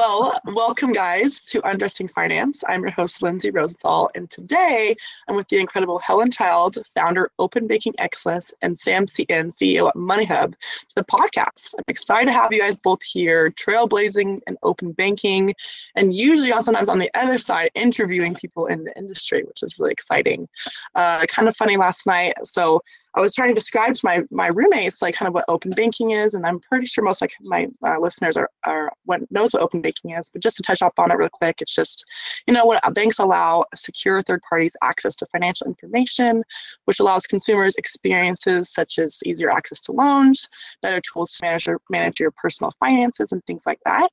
[0.00, 2.64] Well, welcome, guys, to Undressing Finance.
[2.66, 4.96] I'm your host, Lindsay Rosenthal, and today
[5.28, 9.96] I'm with the incredible Helen Child, founder Open Banking Excellence, and Sam Seaton, CEO at
[9.96, 11.74] MoneyHub, to the podcast.
[11.76, 15.52] I'm excited to have you guys both here, trailblazing and open banking,
[15.96, 19.78] and usually on sometimes on the other side, interviewing people in the industry, which is
[19.78, 20.48] really exciting.
[20.94, 22.32] Uh, kind of funny last night.
[22.44, 22.80] So
[23.14, 26.10] I was trying to describe to my my roommates like kind of what open banking
[26.10, 29.62] is, and I'm pretty sure most like my uh, listeners are are what knows what
[29.62, 30.30] open banking is.
[30.30, 32.04] But just to touch up on it real quick, it's just
[32.46, 36.42] you know when banks allow secure third parties access to financial information,
[36.84, 40.48] which allows consumers experiences such as easier access to loans,
[40.80, 44.08] better tools to manage your, manage your personal finances, and things like that.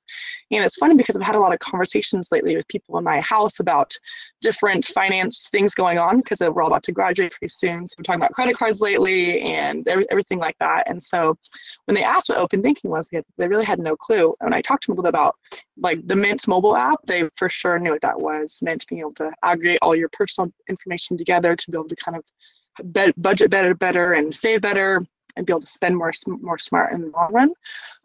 [0.52, 3.22] And it's funny because I've had a lot of conversations lately with people in my
[3.22, 3.94] house about
[4.42, 7.88] different finance things going on because we're all about to graduate pretty soon.
[7.88, 10.90] So we're talking about credit cards lately and every, everything like that.
[10.90, 11.38] And so
[11.86, 14.36] when they asked what open banking was, they, had, they really had no clue.
[14.42, 15.36] And I talked to them a little bit about
[15.78, 18.60] like the Mint mobile app, they for sure knew what that was.
[18.62, 22.18] Mint being able to aggregate all your personal information together to be able to kind
[22.18, 25.02] of be- budget better, better, and save better,
[25.36, 26.12] and be able to spend more,
[26.42, 27.54] more smart in the long run.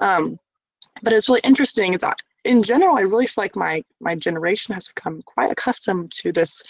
[0.00, 0.38] Um,
[1.02, 4.74] but it's really interesting is that in general, I really feel like my my generation
[4.74, 6.62] has become quite accustomed to this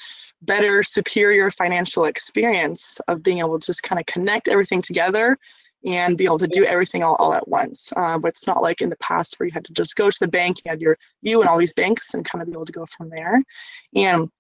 [0.43, 5.39] better, superior financial experience of being able to just kind of connect everything together
[5.85, 7.93] and be able to do everything all, all at once.
[7.97, 10.21] Um, but it's not like in the past where you had to just go to
[10.21, 12.67] the bank, you had your you and all these banks and kind of be able
[12.67, 13.43] to go from there.
[13.97, 14.31] And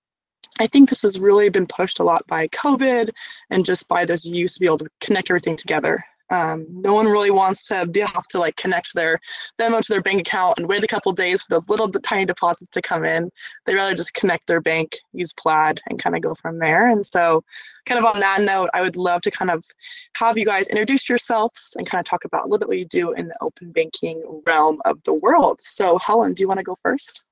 [0.60, 3.10] I think this has really been pushed a lot by COVID
[3.50, 6.04] and just by this use to be able to connect everything together.
[6.32, 9.20] Um, no one really wants to be, have to like connect their
[9.60, 12.70] Venmo to their bank account and wait a couple days for those little tiny deposits
[12.70, 13.30] to come in.
[13.66, 16.88] They rather just connect their bank, use Plaid, and kind of go from there.
[16.88, 17.44] And so,
[17.84, 19.62] kind of on that note, I would love to kind of
[20.16, 22.86] have you guys introduce yourselves and kind of talk about a little bit what you
[22.86, 25.60] do in the open banking realm of the world.
[25.62, 27.24] So, Helen, do you want to go first?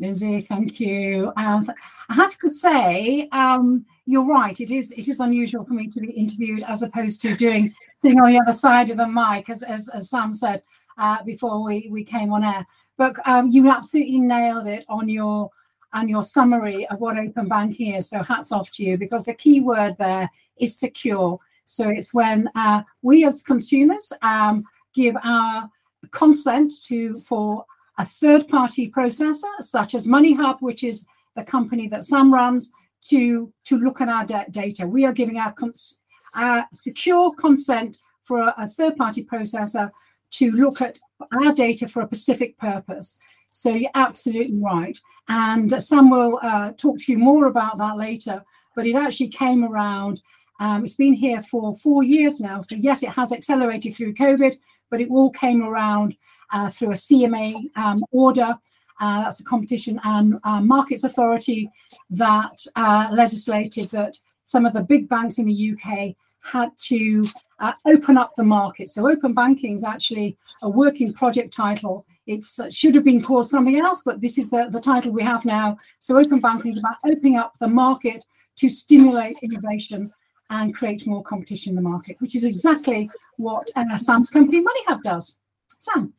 [0.00, 1.32] Lindsay, thank you.
[1.36, 1.70] Um,
[2.08, 4.58] I have to say, um, you're right.
[4.60, 7.72] It is it is unusual for me to be interviewed as opposed to doing
[8.04, 10.62] sitting on the other side of the mic, as as, as Sam said
[10.98, 12.66] uh, before we, we came on air.
[12.96, 15.50] But um, you absolutely nailed it on your
[15.92, 18.08] on your summary of what open banking is.
[18.08, 20.28] So hats off to you because the key word there
[20.58, 21.38] is secure.
[21.66, 25.70] So it's when uh, we as consumers um, give our
[26.10, 27.64] consent to for
[27.98, 32.72] a third party processor such as MoneyHub, which is the company that Sam runs,
[33.08, 34.86] to, to look at our data.
[34.86, 36.00] We are giving our, cons-
[36.36, 39.90] our secure consent for a, a third party processor
[40.32, 40.98] to look at
[41.32, 43.18] our data for a specific purpose.
[43.44, 44.98] So you're absolutely right.
[45.28, 48.44] And Sam will uh, talk to you more about that later,
[48.74, 50.20] but it actually came around.
[50.60, 52.60] Um, it's been here for four years now.
[52.60, 54.56] So, yes, it has accelerated through COVID,
[54.90, 56.16] but it all came around
[56.52, 58.56] uh, through a CMA um, order.
[59.00, 61.68] Uh, that's a competition and uh, markets authority
[62.10, 67.22] that uh, legislated that some of the big banks in the UK had to
[67.58, 68.90] uh, open up the market.
[68.90, 72.06] So, open banking is actually a working project title.
[72.26, 75.22] It uh, should have been called something else, but this is the, the title we
[75.22, 75.76] have now.
[76.00, 78.24] So, open banking is about opening up the market
[78.56, 80.12] to stimulate innovation
[80.50, 85.02] and create more competition in the market, which is exactly what uh, Sam's company MoneyHub
[85.02, 85.40] does.
[85.78, 86.12] Sam.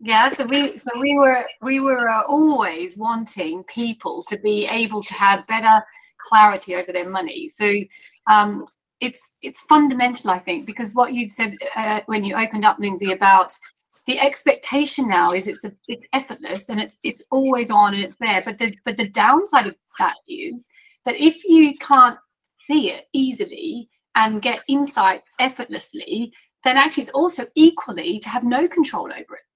[0.00, 5.02] Yeah, so we so we were we were uh, always wanting people to be able
[5.02, 5.84] to have better
[6.28, 7.48] clarity over their money.
[7.48, 7.72] So
[8.30, 8.66] um,
[9.00, 13.12] it's it's fundamental, I think, because what you said uh, when you opened up, Lindsay,
[13.12, 13.52] about
[14.06, 18.16] the expectation now is it's a, it's effortless and it's it's always on and it's
[18.18, 18.42] there.
[18.44, 20.66] But the but the downside of that is
[21.04, 22.18] that if you can't
[22.66, 26.32] see it easily and get insight effortlessly,
[26.64, 29.46] then actually it's also equally to have no control over it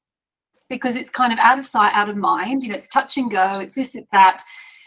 [0.69, 2.63] because it's kind of out of sight, out of mind.
[2.63, 4.43] You know, it's touch and go, it's this, it's that.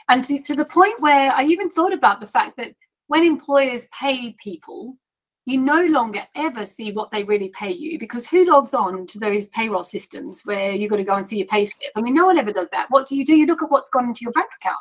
[0.09, 2.73] And to, to the point where I even thought about the fact that
[3.07, 4.97] when employers pay people,
[5.45, 9.19] you no longer ever see what they really pay you because who logs on to
[9.19, 11.91] those payroll systems where you've got to go and see your pay slip?
[11.95, 12.87] I mean, no one ever does that.
[12.89, 13.35] What do you do?
[13.35, 14.77] You look at what's gone into your bank account.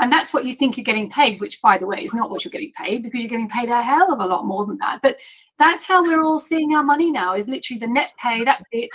[0.00, 2.44] And that's what you think you're getting paid, which, by the way, is not what
[2.44, 5.00] you're getting paid because you're getting paid a hell of a lot more than that.
[5.02, 5.16] But
[5.58, 8.90] that's how we're all seeing our money now is literally the net pay, that's it.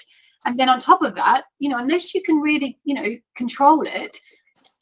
[0.46, 3.86] And then on top of that, you know, unless you can really, you know, control
[3.86, 4.18] it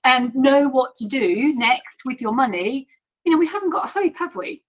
[0.04, 2.88] and know what to do next with your money,
[3.24, 4.64] you know, we haven't got hope, have we?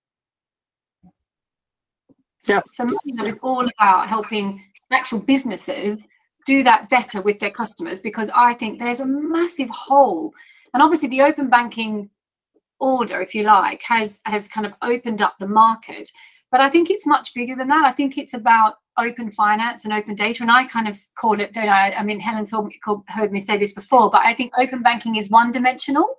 [2.46, 2.60] Yeah.
[2.72, 6.06] So know, it's all about helping actual businesses
[6.44, 10.32] do that better with their customers because I think there's a massive hole.
[10.74, 12.10] And obviously the open banking
[12.80, 16.10] order, if you like, has has kind of opened up the market.
[16.50, 17.84] But I think it's much bigger than that.
[17.84, 21.52] I think it's about open finance and open data, and I kind of call it,
[21.52, 21.92] don't I?
[21.92, 22.52] I mean, Helen's
[23.08, 26.18] heard me say this before, but I think open banking is one dimensional,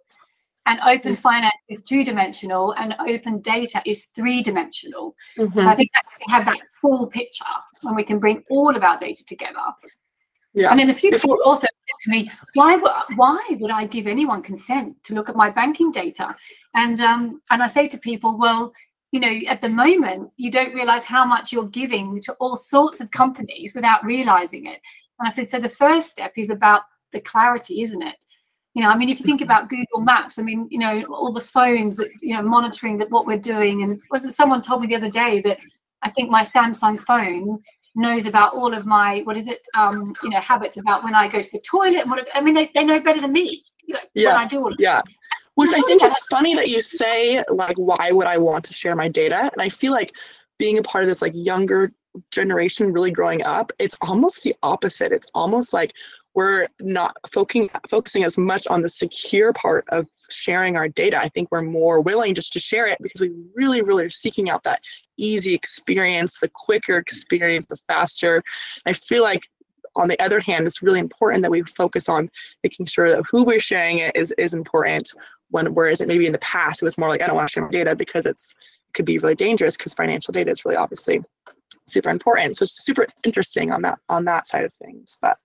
[0.65, 1.19] and open mm.
[1.19, 5.15] finance is two dimensional, and open data is three dimensional.
[5.37, 5.59] Mm-hmm.
[5.59, 7.45] So I think that's we have that full picture
[7.83, 9.59] when we can bring all of our data together.
[10.55, 10.69] Yeah.
[10.69, 11.69] And then a few people also said
[12.01, 15.91] to me, why would why would I give anyone consent to look at my banking
[15.91, 16.35] data?
[16.75, 18.71] And um, and I say to people, well,
[19.13, 22.99] you know, at the moment, you don't realize how much you're giving to all sorts
[22.99, 24.81] of companies without realizing it.
[25.19, 26.81] And I said, so the first step is about
[27.11, 28.15] the clarity, isn't it?
[28.73, 29.51] You know, I mean, if you think mm-hmm.
[29.51, 33.11] about Google Maps, I mean, you know, all the phones that, you know, monitoring that
[33.11, 33.83] what we're doing.
[33.83, 35.59] And was it someone told me the other day that
[36.01, 37.61] I think my Samsung phone
[37.93, 41.27] knows about all of my, what is it, um, you know, habits about when I
[41.27, 41.99] go to the toilet.
[41.99, 43.63] And what, I mean, they, they know better than me.
[43.87, 44.37] Like, yeah.
[44.37, 45.01] I do all yeah.
[45.55, 48.95] Which I think is funny that you say, like, why would I want to share
[48.95, 49.49] my data?
[49.53, 50.15] And I feel like
[50.57, 51.91] being a part of this like younger
[52.31, 55.11] generation really growing up, it's almost the opposite.
[55.11, 55.93] It's almost like
[56.35, 61.17] we're not focusing focusing as much on the secure part of sharing our data.
[61.17, 64.49] I think we're more willing just to share it because we really, really are seeking
[64.49, 64.81] out that
[65.17, 68.43] easy experience, the quicker experience, the faster.
[68.85, 69.47] I feel like
[69.95, 72.29] on the other hand, it's really important that we focus on
[72.63, 75.11] making sure that who we're sharing it is is important
[75.53, 77.53] when whereas it maybe in the past it was more like I don't want to
[77.53, 78.55] share my data because it's
[78.89, 81.23] it could be really dangerous because financial data is really obviously
[81.87, 82.55] super important.
[82.55, 85.15] So it's super interesting on that on that side of things.
[85.21, 85.37] But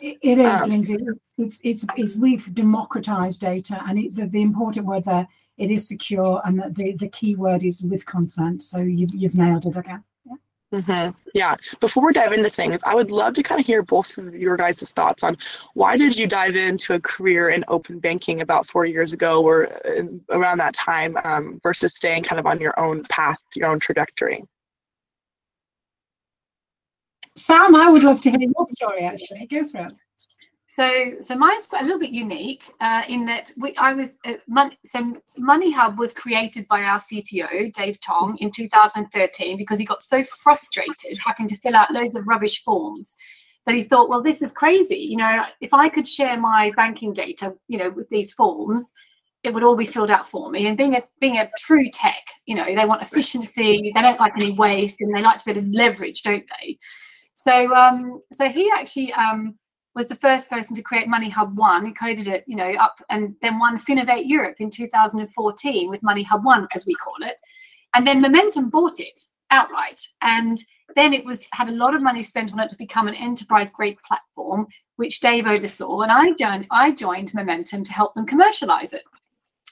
[0.00, 0.94] it is, um, Lindsay.
[0.94, 5.28] It's, it's, it's, it's, we've democratized data, and it, the, the important word there
[5.58, 8.62] it is secure, and the, the, the key word is with consent.
[8.62, 10.04] So you've you've nailed it again.
[10.72, 11.10] Mm-hmm.
[11.34, 11.56] Yeah.
[11.80, 14.56] Before we dive into things, I would love to kind of hear both of your
[14.56, 15.36] guys' thoughts on
[15.74, 19.80] why did you dive into a career in open banking about four years ago or
[20.30, 24.44] around that time um, versus staying kind of on your own path, your own trajectory?
[27.36, 29.46] Sam, I would love to hear your story actually.
[29.46, 29.92] Go for it.
[30.70, 34.76] So, so mine's a little bit unique uh, in that we, I was uh, Mon-
[34.84, 40.00] so Money Hub was created by our CTO Dave Tonge in 2013 because he got
[40.00, 43.16] so frustrated having to fill out loads of rubbish forms
[43.66, 44.94] that he thought, well, this is crazy.
[44.94, 48.92] You know, if I could share my banking data, you know, with these forms,
[49.42, 50.68] it would all be filled out for me.
[50.68, 54.34] And being a being a true tech, you know, they want efficiency, they don't like
[54.36, 56.78] any waste, and they like to be able to leverage, don't they?
[57.34, 59.56] So, um, so he actually um,
[59.94, 61.84] was the first person to create Money Hub One.
[61.86, 66.22] He coded it, you know, up and then won Finovate Europe in 2014 with Money
[66.22, 67.36] Hub One, as we call it.
[67.94, 69.18] And then Momentum bought it
[69.50, 70.62] outright, and
[70.94, 73.72] then it was had a lot of money spent on it to become an enterprise
[73.72, 74.66] grade platform,
[74.96, 76.00] which Dave oversaw.
[76.02, 79.02] And I joined, I joined Momentum to help them commercialize it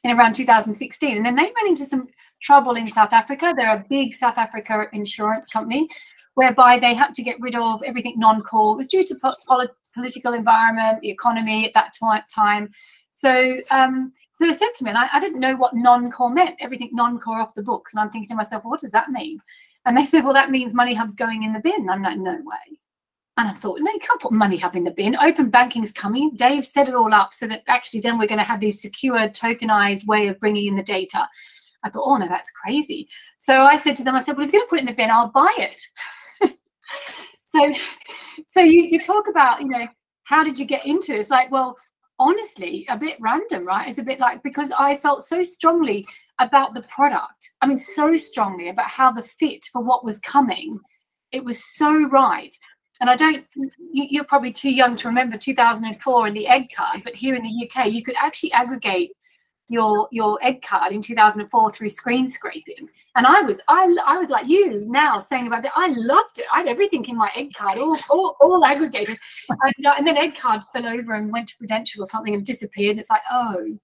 [0.05, 1.17] in around 2016.
[1.17, 2.09] And then they ran into some
[2.41, 3.53] trouble in South Africa.
[3.56, 5.88] They're a big South Africa insurance company,
[6.35, 8.75] whereby they had to get rid of everything non-core.
[8.75, 9.32] It was due to po-
[9.99, 11.95] political environment, the economy at that
[12.33, 12.71] time.
[13.11, 16.56] So, um, so they said to me, and I, I didn't know what non-core meant.
[16.61, 19.41] Everything non-core off the books, and I'm thinking to myself, well, what does that mean?
[19.85, 21.89] And they said, well, that means Money Hub's going in the bin.
[21.91, 22.79] I'm like, no way.
[23.39, 25.17] And I thought, no, you can't put Money Hub in the bin.
[25.17, 26.33] Open banking's coming.
[26.35, 29.29] Dave set it all up so that actually then we're going to have this secure,
[29.29, 31.27] tokenized way of bringing in the data.
[31.85, 33.09] I thought, oh no, that's crazy.
[33.39, 34.87] So I said to them, I said, well, if you're going to put it in
[34.87, 35.81] the bin, I'll buy it.
[37.49, 37.73] so
[38.47, 39.87] so you, you talk about you know
[40.25, 41.21] how did you get into it?
[41.21, 41.76] it's like well
[42.19, 46.05] honestly a bit random right it's a bit like because i felt so strongly
[46.40, 50.78] about the product i mean so strongly about how the fit for what was coming
[51.33, 52.55] it was so right
[53.00, 53.47] and i don't
[53.93, 57.43] you, are probably too young to remember 2004 and the egg card but here in
[57.43, 59.12] the uk you could actually aggregate
[59.69, 62.89] your your egg card in 2004 through screen scraping.
[63.17, 66.47] And i was i i was like you now saying about that i loved it.
[66.53, 69.19] I had everything in my egg card all all, all aggregated.
[69.49, 72.45] And, uh, and then egg card fell over and went to prudential or something and
[72.45, 72.97] disappeared.
[72.97, 73.79] It's like oh.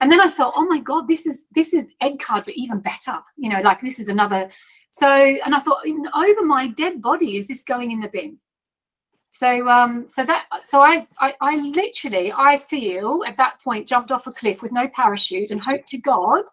[0.00, 2.80] And then i thought oh my god this is this is egg card but even
[2.80, 3.18] better.
[3.36, 4.48] You know like this is another
[4.90, 8.38] so and i thought over my dead body is this going in the bin
[9.30, 14.10] so um, so that so I, I I literally I feel at that point jumped
[14.10, 16.44] off a cliff with no parachute and hope to God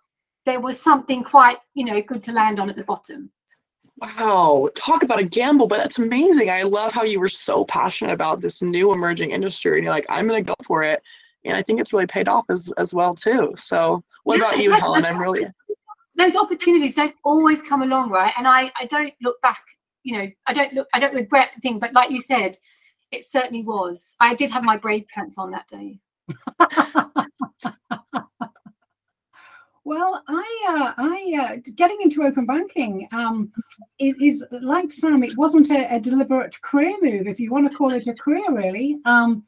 [0.45, 3.31] there was something quite you know good to land on at the bottom.
[3.97, 6.49] Wow, talk about a gamble, but that's amazing.
[6.49, 10.05] I love how you were so passionate about this new emerging industry, and you're like,
[10.09, 11.01] I'm gonna go for it,
[11.45, 13.53] and I think it's really paid off as as well too.
[13.55, 15.05] So, what yeah, about you, Helen?
[15.05, 15.45] I'm really
[16.17, 18.33] those opportunities don't always come along, right?
[18.37, 19.61] And I I don't look back
[20.05, 22.55] you know, I don't look, I don't regret the thing, but like you said,
[23.11, 24.15] it certainly was.
[24.21, 25.99] I did have my brave pants on that day.
[29.87, 33.51] Well, I, uh, I, uh, getting into open banking um,
[33.99, 35.23] is, is, like Sam.
[35.23, 38.51] It wasn't a, a, deliberate career move, if you want to call it a career,
[38.51, 38.97] really.
[39.05, 39.45] Um,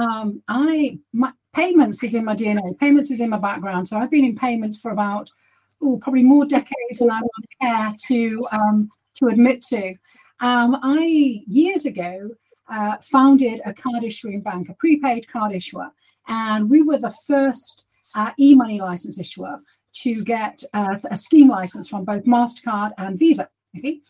[0.00, 2.78] um, I, my, payments is in my DNA.
[2.78, 3.88] Payments is in my background.
[3.88, 5.28] So I've been in payments for about,
[5.82, 8.90] oh, probably more decades than I would care to um,
[9.20, 9.88] to admit to.
[10.40, 12.22] Um, I years ago
[12.68, 15.90] uh, founded a card issuing bank, a prepaid card issuer,
[16.28, 17.86] and we were the first
[18.16, 19.56] uh, e-money license issuer
[19.94, 23.48] to get uh, a scheme license from both Mastercard and Visa.
[23.78, 24.00] Okay.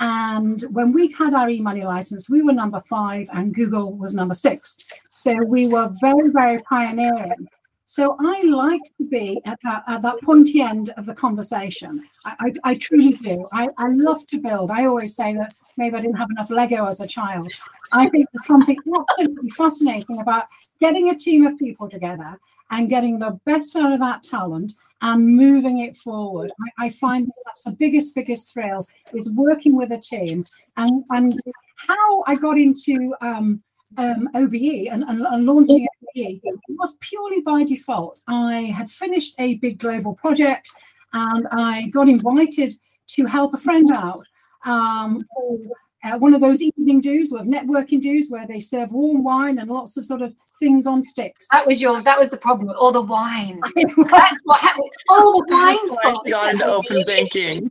[0.00, 4.32] And when we had our e-money license, we were number five and Google was number
[4.32, 4.78] six.
[5.10, 7.48] So we were very, very pioneering.
[7.90, 11.88] So I like to be at that, at that pointy end of the conversation.
[12.24, 13.48] I, I, I truly do.
[13.52, 14.70] I, I love to build.
[14.70, 17.50] I always say that maybe I didn't have enough Lego as a child.
[17.92, 20.44] I think there's something absolutely fascinating about
[20.78, 22.38] getting a team of people together
[22.70, 24.70] and getting the best out of that talent
[25.02, 26.52] and moving it forward.
[26.78, 28.78] I, find that's the biggest, biggest thrill
[29.14, 30.44] is working with a team
[30.76, 31.32] and, and
[31.74, 33.60] how I got into um,
[33.98, 38.20] um, OBE and, and, and, launching OBE was purely by default.
[38.28, 40.68] I had finished a big global project
[41.12, 42.74] and I got invited
[43.08, 44.20] to help a friend out
[44.66, 45.58] um, for
[46.02, 49.70] uh, one of those evening do's with networking do's where they serve warm wine and
[49.70, 51.46] lots of sort of things on sticks.
[51.50, 53.60] That was your that was the problem, all the wine.
[53.76, 54.90] That's what happened.
[55.08, 55.52] All the
[56.24, 57.70] wine got into open banking.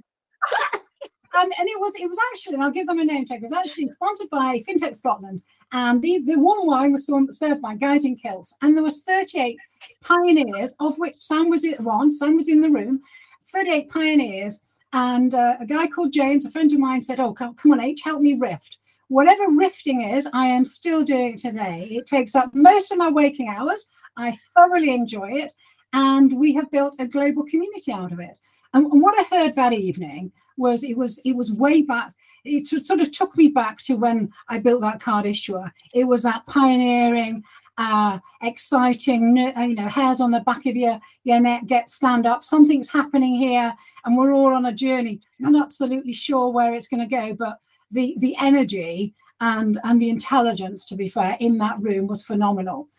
[1.36, 3.44] and, and it was it was actually, and I'll give them a name tag, it
[3.44, 5.42] was actually sponsored by FinTech Scotland.
[5.72, 8.54] And the, the warm wine was served by guys in kilts.
[8.62, 9.58] And there was 38
[10.02, 13.02] pioneers, of which Sam was one, Sam was in the room,
[13.46, 14.62] 38 pioneers
[14.94, 17.82] and uh, a guy called James, a friend of mine, said, Oh, come, come on,
[17.82, 18.78] H, help me rift.
[19.08, 21.88] Whatever rifting is, I am still doing today.
[21.92, 23.92] It takes up most of my waking hours.
[24.18, 25.54] I thoroughly enjoy it.
[25.94, 28.38] And we have built a global community out of it.
[28.74, 32.12] And, and what I heard that evening was it was it was way back
[32.46, 35.72] it sort of took me back to when I built that card issuer.
[35.94, 37.44] It was that pioneering
[37.80, 42.44] uh, exciting, you know, hairs on the back of your, your neck, get stand up.
[42.44, 45.20] Something's happening here, and we're all on a journey.
[45.44, 47.58] I'm not absolutely sure where it's going to go, but
[47.90, 52.90] the the energy and and the intelligence, to be fair, in that room was phenomenal.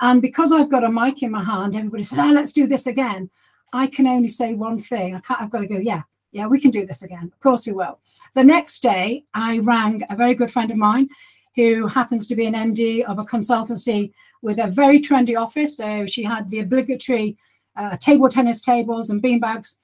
[0.00, 2.86] And because I've got a mic in my hand, everybody said, "Oh, let's do this
[2.86, 3.30] again."
[3.74, 5.14] I can only say one thing.
[5.14, 5.76] I can't, I've got to go.
[5.76, 7.30] Yeah, yeah, we can do this again.
[7.32, 7.98] Of course we will.
[8.34, 11.08] The next day, I rang a very good friend of mine
[11.56, 15.76] who happens to be an MD of a consultancy with a very trendy office.
[15.76, 17.36] So she had the obligatory
[17.76, 19.76] uh, table tennis tables and beanbags.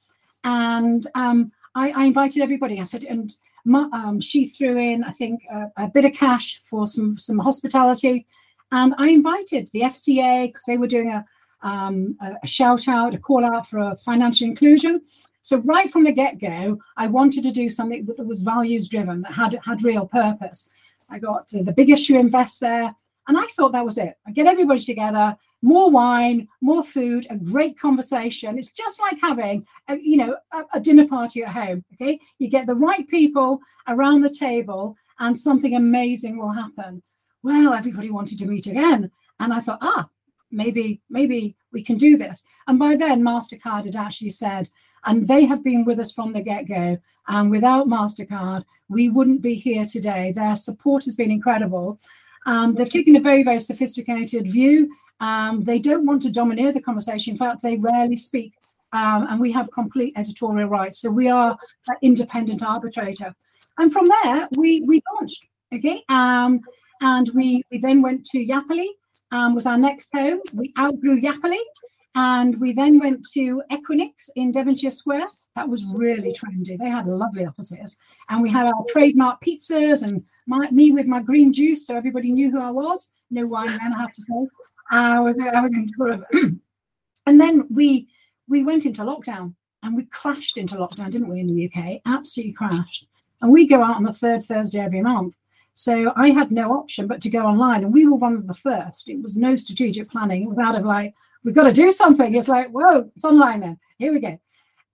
[0.44, 2.80] And um, I, I, invited everybody.
[2.80, 3.34] I said, and
[3.64, 5.42] my, um, she threw in, I think,
[5.76, 8.26] a, bit of cash for some, some hospitality.
[8.70, 11.24] And I invited the FCA because they were doing a,
[11.62, 15.02] um, a, a shout out, a call out for financial inclusion.
[15.46, 19.22] So right from the get go, I wanted to do something that was values driven,
[19.22, 20.68] that had had real purpose.
[21.08, 22.92] I got the, the big issue invest there.
[23.28, 24.14] And I thought that was it.
[24.26, 28.58] I get everybody together, more wine, more food, a great conversation.
[28.58, 31.84] It's just like having, a, you know, a, a dinner party at home.
[31.94, 37.02] Okay, you get the right people around the table, and something amazing will happen.
[37.44, 40.08] Well, everybody wanted to meet again, and I thought, ah,
[40.50, 42.44] maybe, maybe we can do this.
[42.66, 44.68] And by then, Mastercard had actually said,
[45.06, 46.98] and they have been with us from the get go.
[47.28, 50.32] And without MasterCard, we wouldn't be here today.
[50.32, 51.98] Their support has been incredible.
[52.46, 54.94] Um, they've taken a very, very sophisticated view.
[55.20, 57.32] Um, they don't want to domineer the conversation.
[57.32, 58.52] In fact, they rarely speak,
[58.92, 61.00] um, and we have complete editorial rights.
[61.00, 61.56] So we are
[61.88, 63.34] an independent arbitrator.
[63.78, 65.46] And from there, we we launched.
[65.74, 66.60] Okay, um,
[67.00, 68.88] and we we then went to Yapily.
[69.32, 70.40] Um, was our next home.
[70.54, 71.62] We outgrew Yapily,
[72.18, 75.28] and we then went to Equinix in Devonshire Square.
[75.54, 76.78] That was really trendy.
[76.78, 77.98] They had lovely offices.
[78.30, 82.32] And we had our trademark pizzas and my, me with my green juice, so everybody
[82.32, 83.12] knew who I was.
[83.30, 84.48] No wine then, I have to say.
[84.90, 86.24] I was, I was in sort of.
[87.26, 88.08] and then we
[88.48, 92.00] we went into lockdown and we crashed into lockdown, didn't we, in the UK?
[92.06, 93.08] Absolutely crashed.
[93.42, 95.34] And we go out on the third Thursday every month.
[95.74, 97.84] So I had no option but to go online.
[97.84, 99.10] And we were one of the first.
[99.10, 100.44] It was no strategic planning.
[100.44, 101.12] It was out of like,
[101.46, 102.36] we've got to do something.
[102.36, 103.78] It's like, whoa, it's online then.
[103.98, 104.36] Here we go.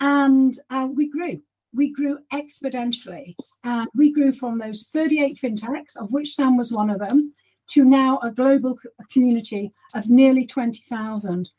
[0.00, 1.40] And uh, we grew.
[1.75, 3.35] We grew exponentially.
[3.64, 7.32] And we grew from those 38 fintechs, of which Sam was one of them,
[7.73, 8.78] to now a global
[9.11, 11.50] community of nearly 20,000.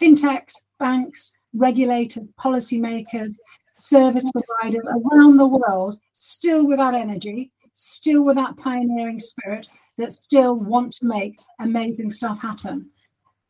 [0.00, 3.34] Fintechs, banks, regulators, policymakers,
[3.74, 10.14] service providers around the world, still with that energy, still with that pioneering spirit, that
[10.14, 12.90] still want to make amazing stuff happen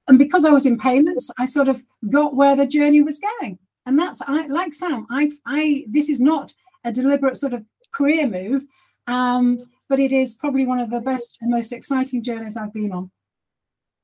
[0.08, 3.58] and because I was in payments, I sort of got where the journey was going.
[3.86, 5.06] And that's I like Sam.
[5.10, 6.52] I I this is not
[6.84, 8.64] a deliberate sort of career move,
[9.06, 12.92] um, but it is probably one of the best and most exciting journeys I've been
[12.92, 13.10] on.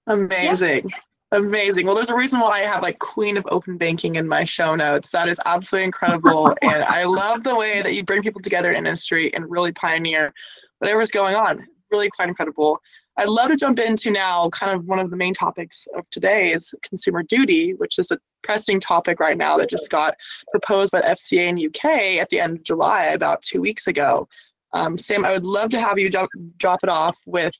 [0.06, 0.88] Amazing.
[0.88, 0.98] Yeah.
[1.32, 1.86] Amazing.
[1.86, 4.76] Well, there's a reason why I have like Queen of Open Banking in my show
[4.76, 5.10] notes.
[5.10, 6.54] That is absolutely incredible.
[6.62, 10.32] and I love the way that you bring people together in industry and really pioneer
[10.78, 11.64] whatever's going on.
[11.90, 12.78] Really quite incredible.
[13.16, 16.52] I'd love to jump into now kind of one of the main topics of today
[16.52, 20.14] is consumer duty, which is a pressing topic right now that just got
[20.50, 24.28] proposed by FCA in UK at the end of July, about two weeks ago.
[24.72, 27.54] Um, Sam, I would love to have you drop, drop it off with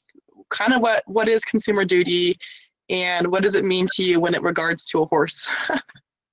[0.50, 2.36] kind of what, what is consumer duty
[2.90, 5.48] and what does it mean to you when it regards to a horse?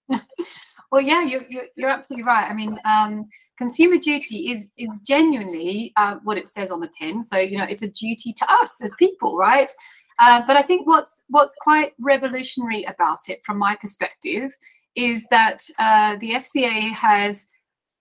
[0.91, 2.49] well, yeah, you, you, you're absolutely right.
[2.49, 7.23] I mean, um, consumer duty is is genuinely uh, what it says on the tin.
[7.23, 9.71] So you know, it's a duty to us as people, right?
[10.19, 14.51] Uh, but I think what's what's quite revolutionary about it, from my perspective,
[14.95, 17.47] is that uh, the FCA has,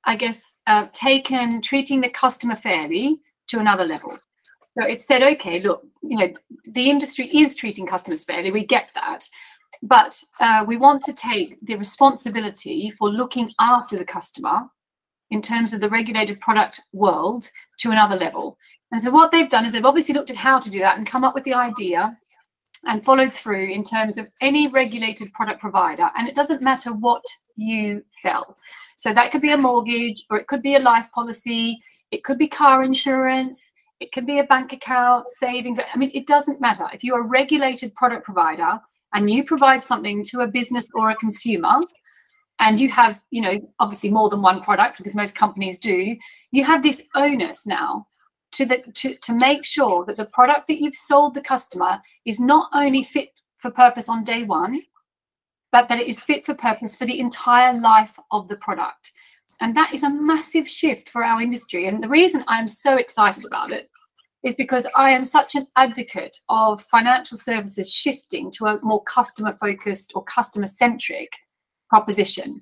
[0.04, 4.18] I guess, uh, taken treating the customer fairly to another level.
[4.78, 6.32] So it said, okay, look, you know,
[6.66, 8.52] the industry is treating customers fairly.
[8.52, 9.28] We get that.
[9.82, 14.62] But uh, we want to take the responsibility for looking after the customer
[15.30, 18.58] in terms of the regulated product world to another level.
[18.92, 21.06] And so what they've done is they've obviously looked at how to do that and
[21.06, 22.14] come up with the idea
[22.86, 26.08] and followed through in terms of any regulated product provider.
[26.16, 27.22] And it doesn't matter what
[27.56, 28.54] you sell.
[28.96, 31.76] So that could be a mortgage or it could be a life policy,
[32.10, 33.70] it could be car insurance,
[34.00, 35.78] it can be a bank account, savings.
[35.78, 36.86] I mean, it doesn't matter.
[36.92, 38.80] If you're a regulated product provider
[39.12, 41.76] and you provide something to a business or a consumer,
[42.60, 46.14] and you have, you know, obviously more than one product because most companies do,
[46.50, 48.04] you have this onus now
[48.52, 52.38] to the to, to make sure that the product that you've sold the customer is
[52.40, 54.80] not only fit for purpose on day one,
[55.72, 59.12] but that it is fit for purpose for the entire life of the product.
[59.60, 61.86] And that is a massive shift for our industry.
[61.86, 63.88] And the reason I'm so excited about it
[64.42, 69.56] is because I am such an advocate of financial services shifting to a more customer
[69.60, 71.32] focused or customer centric
[71.88, 72.60] proposition.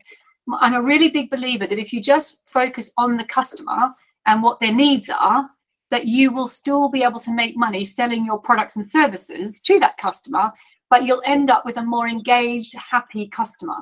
[0.61, 3.87] I'm a really big believer that if you just focus on the customer
[4.26, 5.48] and what their needs are,
[5.90, 9.79] that you will still be able to make money selling your products and services to
[9.81, 10.50] that customer,
[10.90, 13.76] but you'll end up with a more engaged, happy customer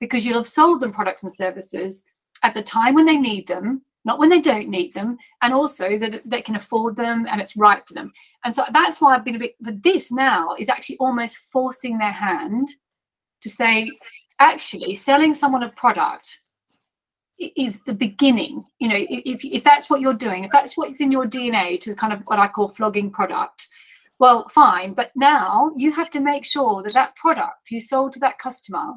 [0.00, 2.04] because you'll have sold them products and services
[2.42, 5.98] at the time when they need them, not when they don't need them, and also
[5.98, 8.12] that they can afford them and it's right for them.
[8.44, 11.98] And so that's why I've been a bit, but this now is actually almost forcing
[11.98, 12.68] their hand
[13.42, 13.90] to say,
[14.38, 16.38] actually, selling someone a product
[17.56, 18.64] is the beginning.
[18.78, 21.94] You know, if, if that's what you're doing, if that's what's in your DNA to
[21.94, 23.68] kind of what I call flogging product,
[24.18, 24.94] well, fine.
[24.94, 28.92] But now you have to make sure that that product you sold to that customer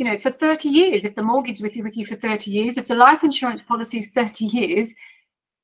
[0.00, 2.78] you know, for 30 years, if the mortgage with you with you for 30 years,
[2.78, 4.88] if the life insurance policy is 30 years,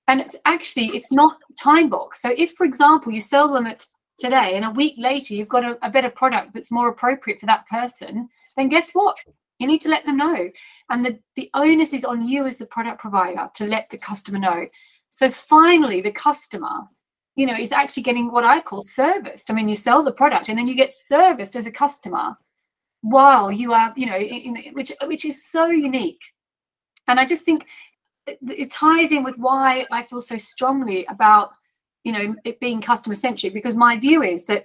[0.08, 2.20] and it's actually it's not time box.
[2.20, 3.86] So if, for example, you sell them at
[4.18, 7.46] today and a week later you've got a, a better product that's more appropriate for
[7.46, 9.16] that person, then guess what?
[9.58, 10.50] You need to let them know.
[10.90, 14.38] And the, the onus is on you as the product provider to let the customer
[14.38, 14.66] know.
[15.12, 16.82] So finally, the customer,
[17.36, 19.50] you know, is actually getting what I call serviced.
[19.50, 22.32] I mean, you sell the product and then you get serviced as a customer
[23.02, 26.20] wow you are you know in, in, which which is so unique.
[27.08, 27.66] And i just think
[28.26, 31.50] it, ties in with why i feel so strongly about
[32.04, 34.64] you know it being customer centric because my view is that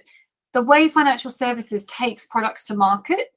[0.52, 3.28] the way financial services takes products to market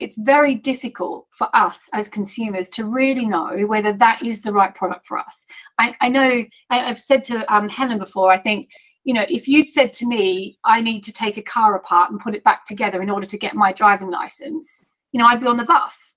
[0.00, 4.74] it's very difficult for us as consumers to really know whether that is the right
[4.74, 5.46] product for us.
[5.78, 8.68] I, I know i've said to um, helen before i think
[9.04, 12.20] you know, if you'd said to me, I need to take a car apart and
[12.20, 15.46] put it back together in order to get my driving license, you know, I'd be
[15.46, 16.16] on the bus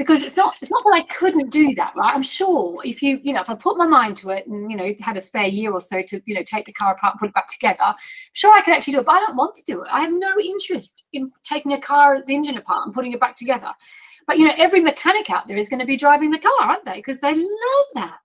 [0.00, 2.14] because it's not it's not that I couldn't do that, right?
[2.14, 4.76] I'm sure if you you know if I put my mind to it and you
[4.76, 7.20] know had a spare year or so to you know take the car apart and
[7.20, 7.94] put it back together, I'm
[8.32, 9.06] sure I could actually do it.
[9.06, 9.88] But I don't want to do it.
[9.92, 13.72] I have no interest in taking a car's engine apart and putting it back together.
[14.26, 16.86] But you know, every mechanic out there is going to be driving the car, aren't
[16.86, 16.96] they?
[16.96, 18.20] Because they love that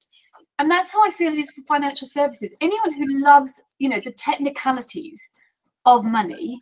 [0.59, 2.57] and that's how I feel it is for financial services.
[2.61, 5.21] Anyone who loves, you know, the technicalities
[5.85, 6.59] of money,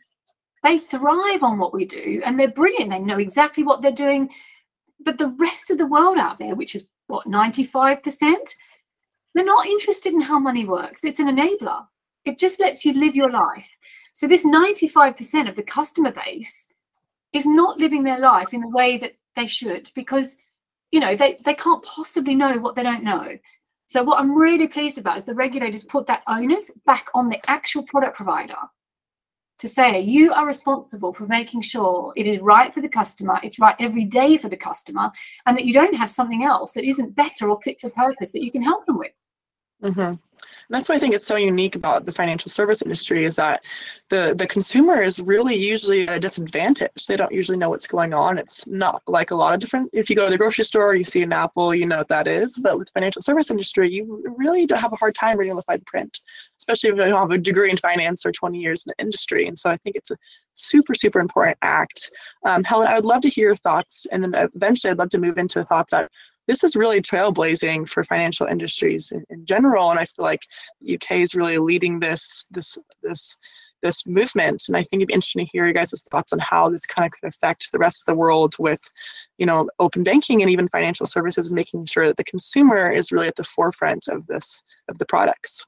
[0.63, 2.89] they thrive on what we do and they're brilliant.
[2.89, 4.29] They know exactly what they're doing.
[4.99, 8.35] But the rest of the world out there, which is what, 95%,
[9.35, 11.03] they're not interested in how money works.
[11.03, 11.85] It's an enabler.
[12.25, 13.69] It just lets you live your life.
[14.13, 16.73] So this 95% of the customer base
[17.33, 20.37] is not living their life in the way that they should because
[20.91, 23.35] you know they, they can't possibly know what they don't know
[23.93, 27.39] so what I'm really pleased about is the regulators put that onus back on the
[27.47, 28.55] actual product provider
[29.59, 33.59] to say you are responsible for making sure it is right for the customer, it's
[33.59, 35.11] right every day for the customer,
[35.45, 38.43] and that you don't have something else that isn't better or fit for purpose that
[38.43, 39.11] you can help them with.
[39.83, 40.13] Mm-hmm.
[40.69, 43.61] that's why I think it's so unique about the financial service industry is that
[44.09, 47.05] the the consumer is really usually at a disadvantage.
[47.05, 48.37] They don't usually know what's going on.
[48.37, 49.89] It's not like a lot of different.
[49.91, 52.27] If you go to the grocery store, you see an apple, you know what that
[52.27, 52.57] is.
[52.59, 55.63] But with the financial service industry, you really don't have a hard time reading the
[55.63, 56.17] fine print,
[56.59, 59.47] especially if you don't have a degree in finance or 20 years in the industry.
[59.47, 60.17] And so I think it's a
[60.53, 62.09] super super important act.
[62.45, 65.19] Um, Helen, I would love to hear your thoughts, and then eventually I'd love to
[65.19, 66.09] move into thoughts that
[66.47, 69.91] this is really trailblazing for financial industries in, in general.
[69.91, 70.41] And I feel like
[70.91, 73.37] UK is really leading this this this
[73.81, 74.63] this movement.
[74.67, 77.05] And I think it'd be interesting to hear you guys' thoughts on how this kind
[77.05, 78.81] of could affect the rest of the world with,
[79.37, 83.11] you know, open banking and even financial services and making sure that the consumer is
[83.11, 85.65] really at the forefront of this of the products.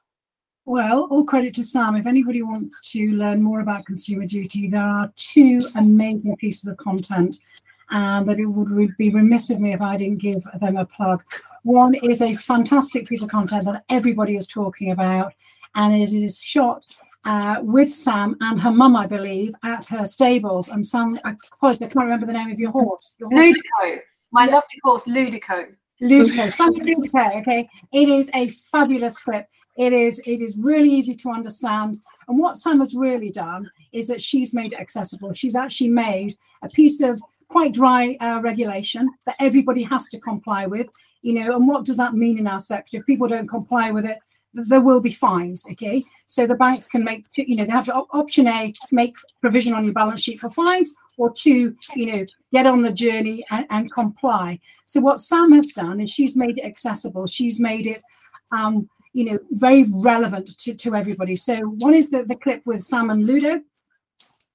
[0.67, 1.95] Well, all credit to Sam.
[1.95, 6.77] If anybody wants to learn more about consumer duty, there are two amazing pieces of
[6.77, 7.37] content
[7.89, 11.23] and that it would be remiss of me if I didn't give them a plug.
[11.63, 15.33] One is a fantastic piece of content that everybody is talking about,
[15.75, 16.83] and it is shot
[17.25, 20.69] uh, with Sam and her mum, I believe, at her stables.
[20.69, 23.15] And Sam, I, I can't remember the name of your horse.
[23.19, 23.99] Your horse Ludico.
[24.31, 25.67] My lovely horse, Ludico.
[26.01, 27.41] Ludico, Sam Ludico.
[27.41, 29.47] Okay, it is a fabulous clip.
[29.77, 30.19] It is.
[30.25, 31.97] It is really easy to understand.
[32.27, 35.33] And what Sam has really done is that she's made it accessible.
[35.33, 40.65] She's actually made a piece of quite dry uh, regulation that everybody has to comply
[40.65, 40.89] with.
[41.21, 42.97] You know, and what does that mean in our sector?
[42.97, 44.19] If people don't comply with it,
[44.53, 45.65] there will be fines.
[45.71, 49.83] Okay, so the banks can make, you know, they have option A, make provision on
[49.83, 53.91] your balance sheet for fines, or two, you know, get on the journey and, and
[53.91, 54.59] comply.
[54.85, 57.27] So what Sam has done is she's made it accessible.
[57.27, 58.01] She's made it.
[58.51, 61.37] Um, you know, very relevant to, to everybody.
[61.37, 63.61] So one is the, the clip with Sam and Ludo.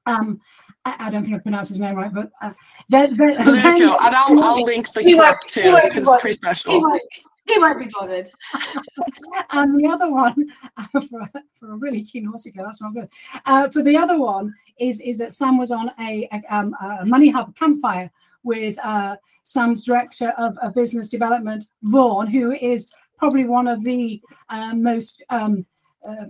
[0.05, 0.39] Um,
[0.85, 2.53] I, don't think I pronounced his name right, but uh,
[2.89, 6.73] there, there, and I'll, I'll link the clip too because it's pretty special.
[6.73, 7.03] He won't,
[7.47, 8.31] he won't be bothered.
[9.51, 10.35] and the other one,
[10.77, 13.09] uh, for, for a really keen horsey girl, that's not good.
[13.47, 17.05] Uh, for the other one is is that Sam was on a, a, um, a
[17.05, 18.11] Money Hub campfire
[18.43, 24.19] with uh, Sam's director of, of, business development, Vaughan, who is probably one of the
[24.49, 25.67] uh, most um,
[26.09, 26.27] uh,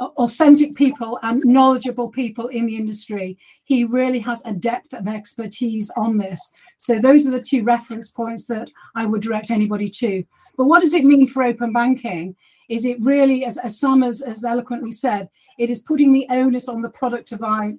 [0.00, 3.38] authentic people and knowledgeable people in the industry.
[3.66, 6.40] He really has a depth of expertise on this.
[6.78, 10.24] So those are the two reference points that I would direct anybody to.
[10.56, 12.34] But what does it mean for open banking?
[12.68, 16.80] Is it really, as, as Sam has, eloquently said, it is putting the onus on
[16.80, 17.32] the product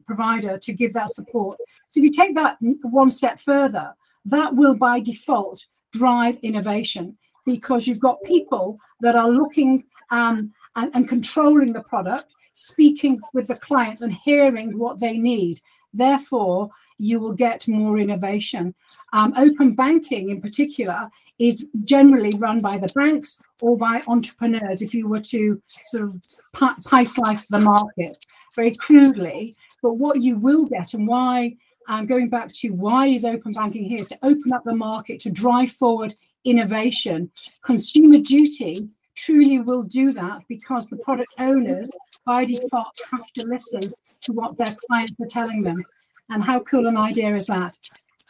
[0.05, 1.55] provider to give that support.
[1.89, 7.88] So if you take that one step further, that will by default drive innovation because
[7.88, 13.60] you've got people that are looking um, and, and controlling the product, speaking with the
[13.63, 15.62] clients and hearing what they need.
[15.93, 18.73] Therefore, you will get more innovation.
[19.12, 24.81] Um, open banking, in particular, is generally run by the banks or by entrepreneurs.
[24.81, 26.21] If you were to sort of
[26.53, 28.10] pie slice the market
[28.55, 31.55] very crudely, but what you will get and why
[31.88, 35.19] um, going back to why is open banking here is to open up the market
[35.21, 36.13] to drive forward
[36.45, 37.29] innovation.
[37.63, 38.75] Consumer duty
[39.15, 41.91] truly will do that because the product owners
[42.26, 43.82] by default have to listen
[44.21, 45.84] to what their clients are telling them.
[46.30, 47.78] And how cool an idea is that?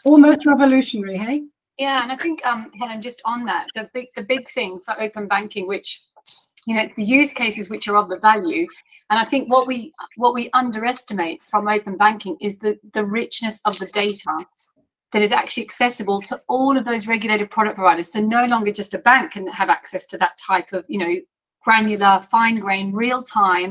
[0.05, 1.43] Almost revolutionary, hey?
[1.77, 4.99] Yeah, and I think um, Helen, just on that, the big the big thing for
[5.01, 5.99] open banking, which
[6.65, 8.67] you know, it's the use cases which are of the value.
[9.09, 13.61] And I think what we what we underestimate from open banking is the the richness
[13.65, 14.45] of the data
[15.13, 18.11] that is actually accessible to all of those regulated product providers.
[18.11, 21.15] So no longer just a bank can have access to that type of, you know,
[21.63, 23.69] granular, fine grain, real time,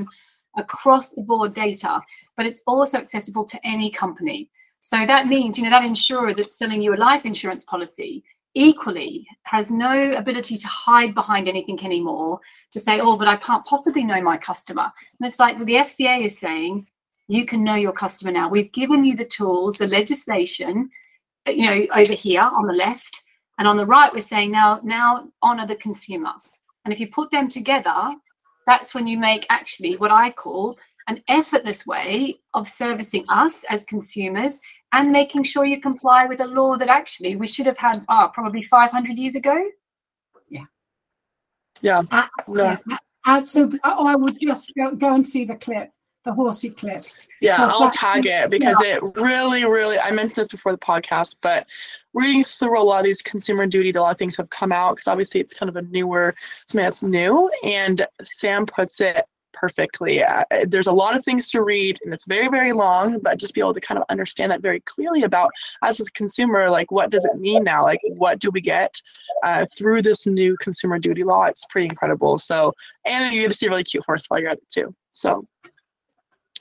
[0.56, 2.00] across the board data,
[2.36, 4.50] but it's also accessible to any company.
[4.80, 8.24] So that means, you know, that insurer that's selling you a life insurance policy
[8.54, 12.40] equally has no ability to hide behind anything anymore
[12.72, 14.90] to say, oh, but I can't possibly know my customer.
[15.20, 16.84] And it's like well, the FCA is saying,
[17.28, 18.48] you can know your customer now.
[18.48, 20.90] We've given you the tools, the legislation
[21.46, 23.20] you know, over here on the left.
[23.58, 26.32] And on the right, we're saying now, now honor the consumer.
[26.84, 27.92] And if you put them together,
[28.66, 33.84] that's when you make actually what I call an effortless way of servicing us as
[33.84, 34.60] consumers
[34.92, 38.30] and making sure you comply with a law that actually we should have had oh,
[38.32, 39.62] probably 500 years ago.
[40.48, 40.64] Yeah.
[41.82, 42.02] Yeah.
[42.10, 42.78] Uh, yeah.
[43.26, 45.90] Uh, so oh, I would just go, go and see the clip
[46.24, 46.98] the horsey clip.
[47.40, 48.96] Yeah, I'll tag it because yeah.
[48.96, 51.66] it really, really, I mentioned this before the podcast, but
[52.12, 54.96] reading through a lot of these consumer duty, a lot of things have come out
[54.96, 56.34] because obviously it's kind of a newer,
[56.66, 57.50] something that's new.
[57.64, 60.22] And Sam puts it perfectly.
[60.22, 63.54] Uh, there's a lot of things to read and it's very, very long, but just
[63.54, 65.50] be able to kind of understand that very clearly about
[65.82, 67.82] as a consumer, like what does it mean now?
[67.82, 68.94] Like what do we get
[69.42, 71.44] uh, through this new consumer duty law?
[71.44, 72.38] It's pretty incredible.
[72.38, 72.72] So,
[73.06, 74.94] and you get to see a really cute horse while you're at it too.
[75.10, 75.44] So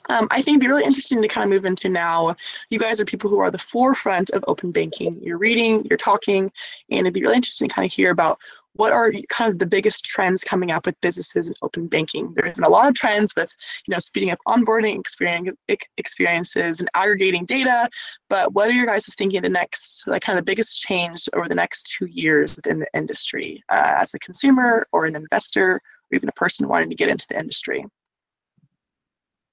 [0.08, 2.34] um, I think it'd be really interesting to kind of move into now.
[2.70, 5.18] You guys are people who are the forefront of open banking.
[5.22, 6.50] You're reading, you're talking,
[6.90, 8.38] and it'd be really interesting to kind of hear about
[8.74, 12.32] what are kind of the biggest trends coming up with businesses and open banking.
[12.34, 13.54] There's been a lot of trends with,
[13.86, 15.50] you know, speeding up onboarding experience,
[15.98, 17.88] experiences and aggregating data.
[18.28, 21.48] But what are your guys thinking the next, like, kind of the biggest change over
[21.48, 25.80] the next two years within the industry uh, as a consumer or an investor or
[26.12, 27.84] even a person wanting to get into the industry?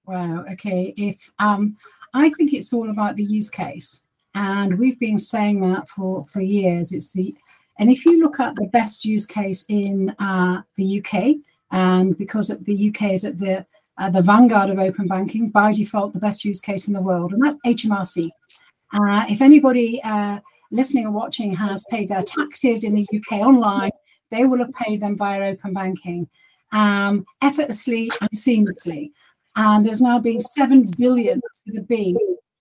[0.07, 0.45] Wow.
[0.53, 0.93] Okay.
[0.95, 1.75] If um,
[2.13, 4.03] I think it's all about the use case,
[4.35, 6.93] and we've been saying that for for years.
[6.93, 7.33] It's the
[7.79, 11.35] and if you look at the best use case in uh, the UK,
[11.71, 13.65] and because the UK is at the
[13.97, 17.33] uh, the vanguard of open banking, by default, the best use case in the world,
[17.33, 18.29] and that's HMRC.
[18.93, 20.39] Uh, if anybody uh,
[20.71, 23.91] listening or watching has paid their taxes in the UK online,
[24.31, 26.29] they will have paid them via open banking
[26.71, 29.11] um, effortlessly and seamlessly.
[29.57, 31.41] And there's now been 7 billion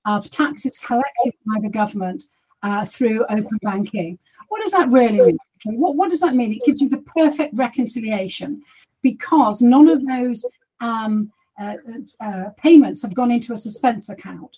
[0.07, 2.25] of taxes collected by the government
[2.63, 4.19] uh, through open banking.
[4.49, 5.39] What does that really mean?
[5.79, 6.53] What, what does that mean?
[6.53, 8.63] It gives you the perfect reconciliation
[9.03, 10.45] because none of those
[10.81, 11.31] um,
[11.61, 11.75] uh,
[12.21, 14.51] uh, payments have gone into a suspense account.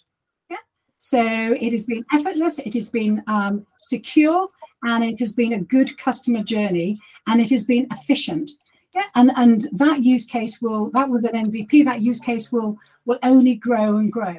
[0.49, 0.59] Yeah.
[0.99, 4.49] So it has been effortless, it has been um, secure,
[4.85, 8.51] and it has been a good customer journey, and it has been efficient.
[8.95, 12.79] Yeah, and and that use case will that with an MVP that use case will
[13.05, 14.37] will only grow and grow.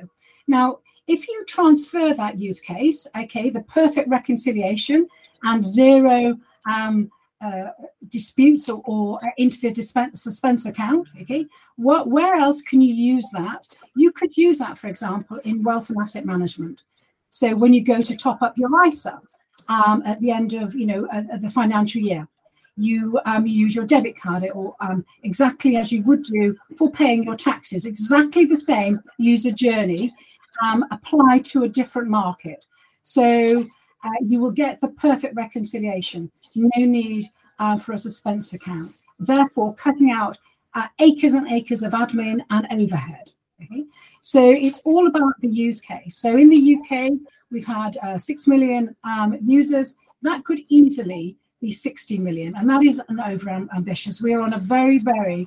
[0.47, 5.07] Now, if you transfer that use case, okay, the perfect reconciliation
[5.43, 6.38] and zero
[6.69, 7.69] um, uh,
[8.09, 11.07] disputes or, or, into the dispense, suspense account.
[11.21, 11.45] Okay,
[11.77, 13.65] what where else can you use that?
[13.95, 16.81] You could use that, for example, in wealth and asset management.
[17.29, 19.19] So when you go to top up your ISA
[19.69, 21.07] um, at the end of you know
[21.39, 22.27] the financial year,
[22.80, 27.24] you um, use your debit card or um, exactly as you would do for paying
[27.24, 30.13] your taxes, exactly the same user journey
[30.62, 32.65] um, applied to a different market.
[33.04, 33.44] So
[34.04, 36.32] uh, you will get the perfect reconciliation.
[36.56, 37.26] No need
[37.60, 39.04] uh, for a suspense account.
[39.20, 40.38] Therefore, cutting out
[40.74, 43.32] uh, acres and acres of admin and overhead.
[43.62, 43.86] Okay?
[44.22, 46.15] So it's all about the use case.
[46.15, 47.12] So in the UK,
[47.52, 49.96] we've had uh, 6 million um, users.
[50.22, 52.54] That could easily be 60 million.
[52.56, 54.22] And that is an over ambitious.
[54.22, 55.45] We are on a very, very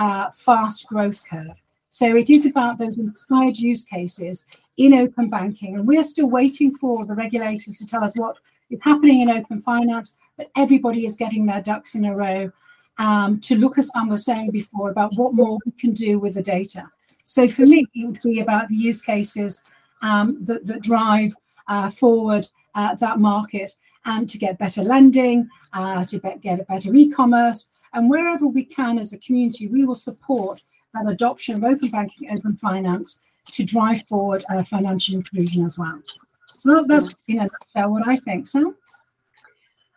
[0.00, 1.62] uh, fast growth curve.
[1.90, 5.74] So it is about those inspired use cases in open banking.
[5.74, 8.38] And we are still waiting for the regulators to tell us what
[8.70, 12.50] is happening in open finance, but everybody is getting their ducks in a row
[12.98, 16.34] um, to look, as Sam was saying before, about what more we can do with
[16.34, 16.84] the data.
[17.24, 19.72] So for me, it would be about the use cases
[20.02, 21.32] um, that, that, drive
[21.68, 23.72] uh, forward uh, that market
[24.04, 28.98] and to get better lending, uh, to get a better e-commerce, and wherever we can
[28.98, 30.60] as a community, we will support
[30.94, 36.00] that adoption of open banking, open finance to drive forward uh, financial inclusion as well.
[36.46, 38.46] So that's a nutshell what I think.
[38.46, 38.74] Sam.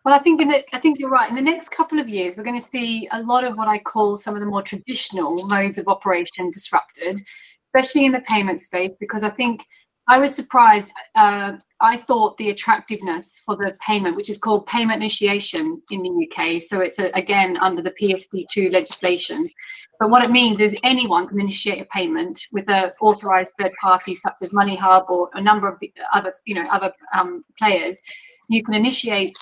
[0.03, 1.29] Well, I think in the, I think you're right.
[1.29, 3.79] In the next couple of years, we're going to see a lot of what I
[3.79, 7.21] call some of the more traditional modes of operation disrupted,
[7.67, 9.65] especially in the payment space, because I think
[10.07, 10.91] I was surprised.
[11.15, 11.53] Uh,
[11.85, 16.61] I thought the attractiveness for the payment, which is called payment initiation in the UK,
[16.61, 19.37] so it's a, again under the PSD2 legislation.
[19.99, 24.15] But what it means is anyone can initiate a payment with an authorized third party,
[24.15, 25.79] such as MoneyHub or a number of
[26.11, 28.01] other, you know, other um, players.
[28.49, 29.37] You can initiate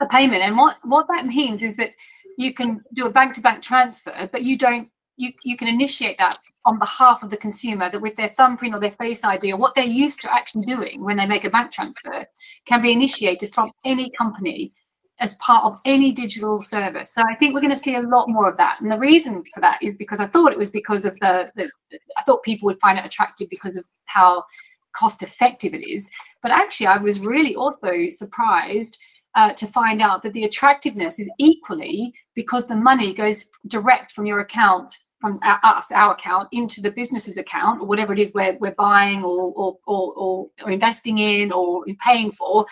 [0.00, 1.90] a payment, and what what that means is that
[2.38, 6.16] you can do a bank to bank transfer, but you don't you, you can initiate
[6.18, 9.56] that on behalf of the consumer that with their thumbprint or their face ID or
[9.56, 12.24] what they're used to actually doing when they make a bank transfer
[12.66, 14.72] can be initiated from any company
[15.18, 17.14] as part of any digital service.
[17.14, 18.80] So I think we're going to see a lot more of that.
[18.80, 21.70] And the reason for that is because I thought it was because of the, the
[22.16, 24.44] I thought people would find it attractive because of how
[24.92, 26.10] cost effective it is.
[26.42, 28.98] But actually, I was really also surprised
[29.34, 34.26] uh, to find out that the attractiveness is equally because the money goes direct from
[34.26, 38.58] your account from us, our account, into the business's account, or whatever it is we're,
[38.58, 42.66] we're buying or, or, or, or investing in or paying for,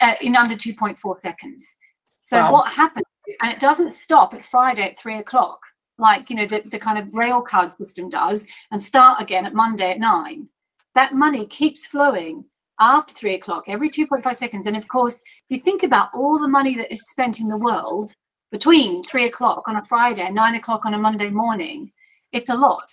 [0.00, 1.76] uh, in under 2.4 seconds.
[2.20, 2.52] So wow.
[2.52, 3.06] what happens,
[3.40, 5.60] and it doesn't stop at Friday at three o'clock,
[5.96, 9.54] like, you know, the, the kind of rail card system does, and start again at
[9.54, 10.48] Monday at nine.
[10.96, 12.44] That money keeps flowing
[12.80, 14.66] after three o'clock every 2.5 seconds.
[14.66, 17.60] And of course, if you think about all the money that is spent in the
[17.60, 18.14] world,
[18.54, 21.90] between three o'clock on a Friday and nine o'clock on a Monday morning,
[22.30, 22.88] it's a lot.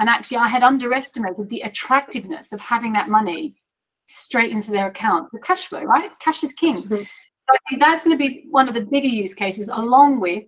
[0.00, 3.54] And actually, I had underestimated the attractiveness of having that money
[4.06, 5.30] straight into their account.
[5.32, 6.10] The cash flow, right?
[6.18, 6.74] Cash is king.
[6.74, 6.96] Mm-hmm.
[6.96, 10.42] So I think that's going to be one of the bigger use cases, along with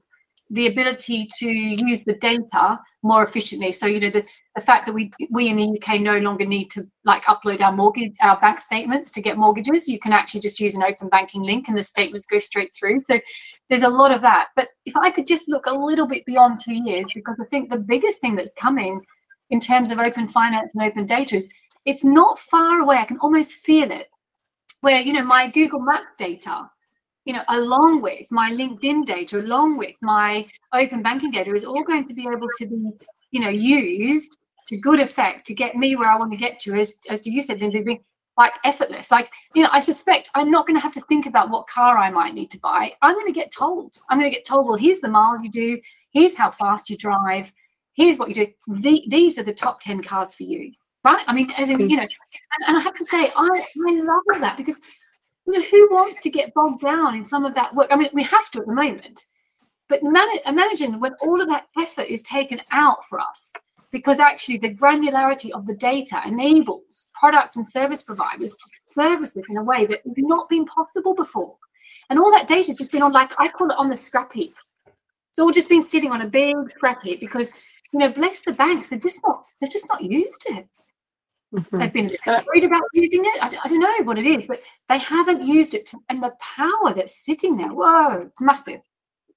[0.51, 3.71] the ability to use the data more efficiently.
[3.71, 4.25] So you know the,
[4.57, 7.73] the fact that we we in the UK no longer need to like upload our
[7.73, 9.87] mortgage our bank statements to get mortgages.
[9.87, 13.03] You can actually just use an open banking link and the statements go straight through.
[13.05, 13.21] So
[13.69, 14.49] there's a lot of that.
[14.55, 17.71] But if I could just look a little bit beyond two years, because I think
[17.71, 19.01] the biggest thing that's coming
[19.51, 21.53] in terms of open finance and open data is
[21.85, 22.97] it's not far away.
[22.97, 24.09] I can almost feel it.
[24.81, 26.71] Where you know my Google Maps data
[27.27, 31.83] you know, along with my LinkedIn data, along with my open banking data, is all
[31.83, 32.91] going to be able to be,
[33.33, 36.79] you know, used to good effect to get me where I want to get to.
[36.79, 38.01] As as you said, Lindsay,
[38.37, 39.11] like effortless.
[39.11, 41.96] Like, you know, I suspect I'm not going to have to think about what car
[41.96, 42.92] I might need to buy.
[43.03, 43.96] I'm going to get told.
[44.11, 45.81] I'm going to get told, well, here's the mile you do,
[46.12, 47.53] here's how fast you drive,
[47.94, 48.46] here's what you do.
[48.68, 50.72] The, these are the top 10 cars for you.
[51.05, 51.25] Right?
[51.27, 51.88] I mean, as in, mm.
[51.88, 53.49] you know, and, and I have to say, I,
[53.88, 54.81] I love that because
[55.46, 57.88] you know, who wants to get bogged down in some of that work?
[57.92, 59.25] I mean, we have to at the moment,
[59.88, 63.53] but man- imagine when all of that effort is taken out for us,
[63.97, 69.49] because actually the granularity of the data enables product and service providers to service this
[69.49, 71.57] in a way that has not been possible before.
[72.11, 74.35] And all that data has just been on, like, I call it on the scrap
[74.35, 74.51] heap.
[75.31, 77.51] It's all just been sitting on a big scrap heap because,
[77.91, 80.69] you know, bless the banks, they're just not they're just not used to it.
[81.55, 81.79] Mm-hmm.
[81.79, 83.43] They've been worried about using it.
[83.43, 85.87] I, I, don't know what it is, but they haven't used it.
[85.87, 88.81] To, and the power that's sitting there, whoa, it's massive.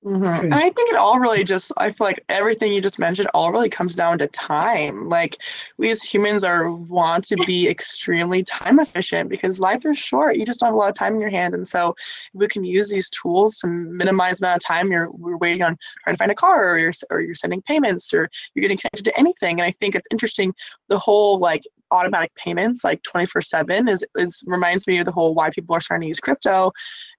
[0.06, 0.46] Mm-hmm.
[0.46, 3.52] And I think it all really just, I feel like everything you just mentioned all
[3.52, 5.10] really comes down to time.
[5.10, 5.36] Like
[5.78, 10.38] we as humans are want to be extremely time efficient because life is short.
[10.38, 11.54] You just don't have a lot of time in your hand.
[11.54, 11.98] And so
[12.34, 15.78] we can use these tools to minimize the amount of time you're, you're waiting on
[16.06, 19.04] trying to find a car or you're, or you're sending payments or you're getting connected
[19.04, 19.60] to anything.
[19.60, 20.56] And I think it's interesting,
[20.88, 25.34] the whole like automatic payments like 24 7 is, is reminds me of the whole
[25.34, 26.72] why people are starting to use crypto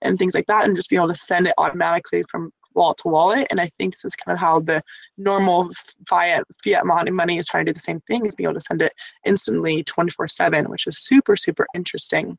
[0.03, 3.09] and things like that and just be able to send it automatically from wallet to
[3.09, 3.47] wallet.
[3.51, 4.83] And I think this is kind of how the
[5.19, 5.71] normal
[6.09, 8.83] fiat fiat money is trying to do the same thing, is being able to send
[8.83, 8.93] it
[9.27, 12.39] instantly 24/7, which is super super interesting.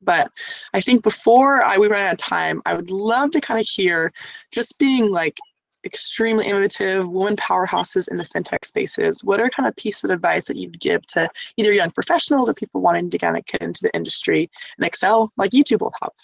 [0.00, 0.30] But
[0.74, 3.66] I think before I we run out of time, I would love to kind of
[3.66, 4.12] hear
[4.52, 5.36] just being like
[5.84, 9.24] extremely innovative woman powerhouses in the fintech spaces.
[9.24, 12.54] What are kind of pieces of advice that you'd give to either young professionals or
[12.54, 16.14] people wanting to kind of get into the industry and excel like YouTube will help?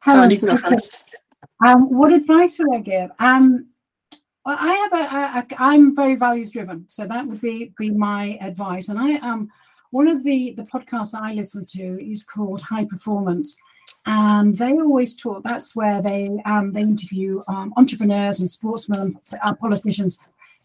[0.00, 0.30] Helen,
[1.64, 3.10] um, what advice would I give?
[3.20, 3.68] Um,
[4.44, 8.36] I have a, a, a I'm very values driven, so that would be be my
[8.40, 8.88] advice.
[8.88, 9.48] And I um
[9.90, 13.56] one of the the podcasts I listen to is called High Performance,
[14.06, 15.42] and they always talk.
[15.44, 20.18] That's where they um they interview um, entrepreneurs and sportsmen and uh, politicians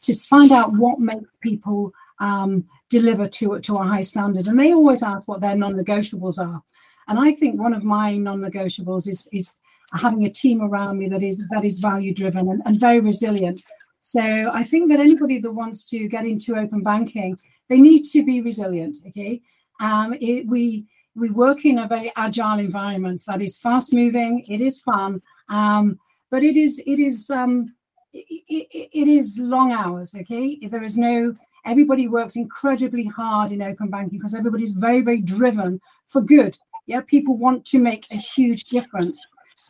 [0.04, 4.48] to find out what makes people um, deliver to to a high standard.
[4.48, 6.62] And they always ask what their non-negotiables are.
[7.08, 9.56] And I think one of my non-negotiables is is
[9.96, 13.62] having a team around me that is that is value driven and, and very resilient.
[14.02, 14.22] So
[14.54, 17.38] I think that anybody that wants to get into open banking,
[17.70, 18.98] they need to be resilient.
[19.08, 19.42] Okay,
[19.80, 20.86] um, it, we
[21.18, 24.44] we work in a very agile environment that is fast moving.
[24.50, 26.00] It is fun, um,
[26.32, 27.66] but it is it is um,
[28.14, 30.16] it, it, it is long hours.
[30.16, 31.34] Okay, if there is no
[31.66, 37.02] everybody works incredibly hard in open banking because everybody's very very driven for good yeah,
[37.02, 39.22] people want to make a huge difference.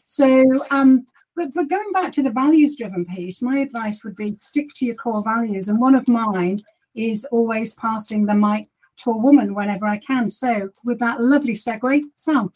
[0.06, 0.40] So,
[0.72, 1.06] um,
[1.36, 4.86] but, but going back to the values driven piece, my advice would be stick to
[4.86, 5.68] your core values.
[5.68, 6.58] And one of mine
[6.96, 8.66] is always passing the mic
[9.04, 10.30] to a woman whenever I can.
[10.30, 12.52] So, with that lovely segue, Sam.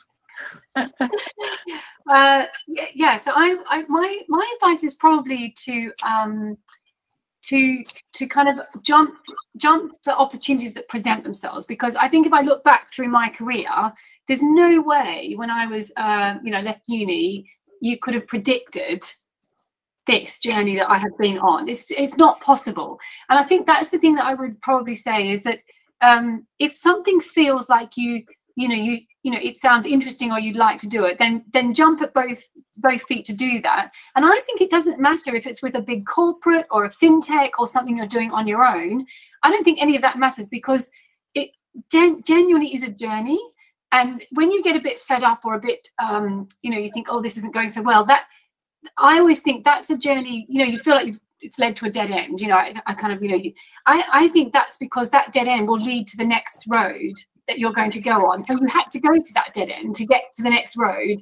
[0.76, 2.46] uh,
[2.94, 6.58] yeah, so I, I, my my advice is probably to um,
[7.44, 9.16] to to kind of jump
[9.58, 13.30] jump the opportunities that present themselves because i think if i look back through my
[13.30, 13.70] career
[14.28, 17.50] there's no way when i was uh, you know left uni
[17.82, 19.04] you could have predicted
[20.08, 23.00] this journey that i have been on it's it's not possible
[23.30, 25.60] and i think that's the thing that i would probably say is that
[26.02, 28.24] um, if something feels like you
[28.56, 31.44] you know you you know it sounds interesting or you'd like to do it then
[31.54, 32.44] then jump at both
[32.78, 33.92] both feet to do that.
[34.16, 37.52] And i think it doesn't matter if it's with a big corporate or a fintech
[37.60, 39.06] or something you're doing on your own.
[39.44, 40.92] I don't think any of that matters because
[41.36, 41.52] it
[41.92, 43.40] gen- genuinely is a journey.
[43.92, 46.92] And when you get a bit fed up or a bit um, you know you
[46.92, 48.26] think oh this isn't going so well that
[48.98, 51.86] i always think that's a journey you know you feel like you've it's led to
[51.86, 53.52] a dead end you know i, I kind of you know
[53.86, 57.14] I, I think that's because that dead end will lead to the next road
[57.48, 58.38] that you're going to go on.
[58.44, 61.22] So you had to go to that dead end to get to the next road.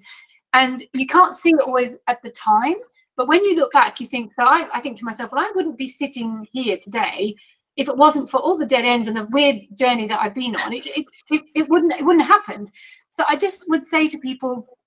[0.53, 2.75] And you can't see it always at the time,
[3.17, 5.51] But when you look back, you think, so I, I think to myself, well, I
[5.55, 7.35] wouldn't be sitting here today
[7.77, 10.55] if it wasn't for all the dead ends and the weird journey that I've been
[10.55, 10.73] on.
[10.73, 12.71] It, it, it, it wouldn't it wouldn't have happened.
[13.09, 14.78] So I just would say to people,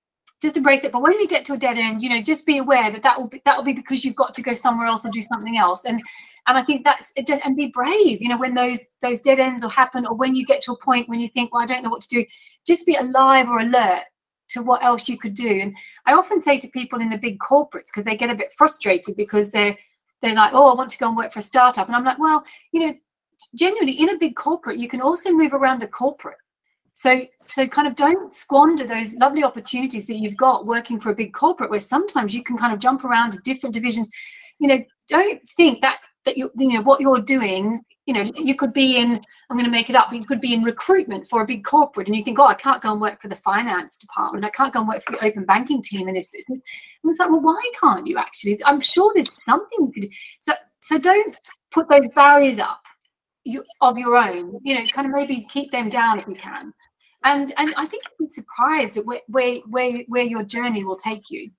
[0.42, 0.90] just embrace it.
[0.90, 3.18] But when you get to a dead end, you know, just be aware that that
[3.18, 5.56] will be that will be because you've got to go somewhere else or do something
[5.56, 5.84] else.
[5.84, 6.02] And
[6.48, 8.20] and I think that's it just and be brave.
[8.20, 10.78] You know, when those those dead ends will happen, or when you get to a
[10.78, 12.24] point when you think, well, I don't know what to do,
[12.66, 14.02] just be alive or alert
[14.50, 15.48] to what else you could do.
[15.48, 15.76] And
[16.06, 19.16] I often say to people in the big corporates because they get a bit frustrated
[19.16, 19.78] because they're
[20.22, 22.18] they're like, oh, I want to go and work for a startup, and I'm like,
[22.18, 22.94] well, you know,
[23.54, 26.38] genuinely in a big corporate, you can also move around the corporate
[26.94, 31.14] so, so kind of don't squander those lovely opportunities that you've got working for a
[31.14, 34.08] big corporate, where sometimes you can kind of jump around to different divisions.
[34.58, 37.80] You know, don't think that that you you know what you're doing.
[38.06, 39.20] You know, you could be in.
[39.48, 40.12] I'm going to make it up.
[40.12, 42.82] You could be in recruitment for a big corporate, and you think, oh, I can't
[42.82, 44.44] go and work for the finance department.
[44.44, 46.60] I can't go and work for the open banking team in this business.
[47.02, 48.60] And it's like, well, why can't you actually?
[48.64, 50.10] I'm sure there's something you could.
[50.40, 51.28] So, so don't
[51.70, 52.82] put those barriers up
[53.44, 54.58] you, of your own.
[54.62, 56.72] You know, kind of maybe keep them down if you can.
[57.24, 60.96] And and I think you'd be surprised at where where where, where your journey will
[60.96, 61.50] take you.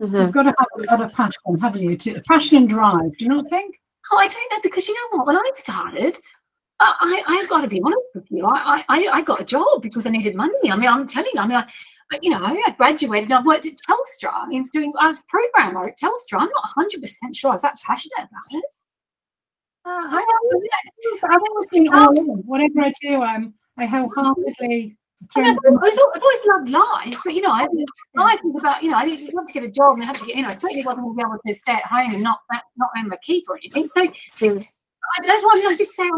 [0.00, 0.14] Mm-hmm.
[0.14, 1.96] You've got to have a lot of passion, haven't you?
[1.96, 3.12] To, passion and drive.
[3.18, 3.80] Do you not think?
[4.12, 5.26] Oh, I don't know because you know what?
[5.26, 6.16] When I started,
[6.80, 8.46] I, I have got to be honest with you.
[8.46, 10.70] I, I I got a job because I needed money.
[10.70, 11.40] I mean, I'm telling you.
[11.40, 14.32] I mean, I, you know, I graduated and I worked at Telstra.
[14.32, 16.40] I mean, doing I was a programmer at Telstra.
[16.40, 18.64] I'm not 100 percent sure I was that passionate about it.
[19.84, 20.24] Uh, I,
[21.30, 22.42] I've always been all in.
[22.44, 24.96] Whatever I do, I'm I wholeheartedly.
[25.34, 27.66] I have always, I've always loved life, but you know, I,
[28.14, 30.16] life was about you know, I didn't want to get a job and I had
[30.16, 32.14] to get you know, I totally wasn't going to be able to stay at home
[32.14, 32.40] and not
[32.76, 33.88] not own my keep or anything.
[33.88, 34.08] So I,
[35.26, 36.08] that's why I, mean, I just say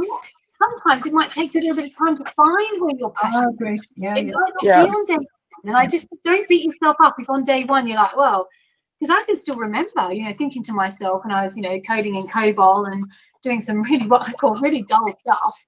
[0.51, 3.55] sometimes it might take you a little bit of time to find where you're passionate.
[3.63, 4.33] Oh, yeah, it yeah.
[4.33, 4.83] might not yeah.
[4.83, 5.17] on day
[5.65, 8.49] and I just don't beat yourself up if on day one you're like, well,
[8.99, 11.81] because I can still remember, you know, thinking to myself when I was, you know,
[11.81, 13.05] coding in COBOL and
[13.43, 15.67] doing some really what I call really dull stuff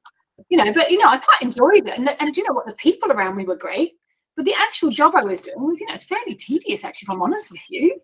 [0.50, 1.96] you know, but you know, I quite enjoyed it.
[1.96, 2.66] And, and you know what?
[2.66, 3.92] The people around me were great,
[4.36, 7.10] but the actual job I was doing was, you know, it's fairly tedious, actually, if
[7.10, 7.98] I'm honest with you.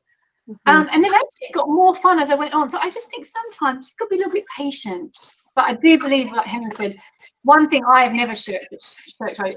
[0.49, 0.71] Mm-hmm.
[0.71, 2.71] Um, and then actually it got more fun as I went on.
[2.71, 5.17] So I just think sometimes just got to be a little bit patient.
[5.57, 6.97] But I do believe, like Henry said,
[7.43, 8.97] one thing I have never shirked,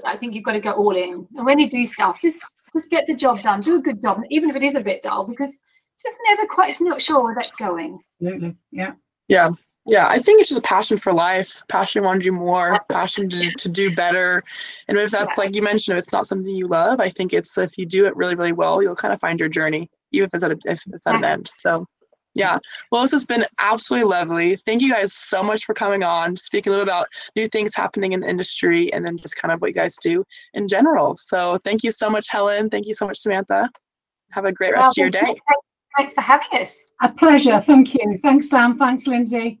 [0.04, 1.28] I think you've got to go all in.
[1.36, 4.22] And when you do stuff, just just get the job done, do a good job,
[4.30, 5.58] even if it is a bit dull, because
[6.00, 8.00] just never quite not sure where that's going.
[8.20, 8.54] Absolutely.
[8.72, 8.92] Yeah.
[9.28, 9.50] Yeah
[9.88, 13.28] yeah i think it's just a passion for life passion want to do more passion
[13.28, 14.44] to, to do better.
[14.88, 17.56] And if that's like you mentioned if it's not something you love i think it's
[17.56, 20.34] if you do it really really well you'll kind of find your journey even if
[20.34, 21.50] it's at, a, if it's at an end.
[21.54, 21.86] So
[22.34, 22.58] yeah.
[22.90, 24.56] Well this has been absolutely lovely.
[24.56, 28.12] Thank you guys so much for coming on speaking a little about new things happening
[28.12, 30.24] in the industry and then just kind of what you guys do
[30.54, 31.16] in general.
[31.16, 32.70] So thank you so much helen.
[32.70, 33.68] Thank you so much samantha.
[34.30, 35.34] Have a great rest well, of your day.
[35.96, 36.78] Thanks for having us.
[37.02, 37.58] A pleasure.
[37.60, 38.18] Thank you.
[38.22, 38.78] Thanks sam.
[38.78, 39.60] Thanks lindsay